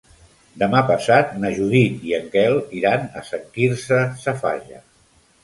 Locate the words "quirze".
3.59-4.01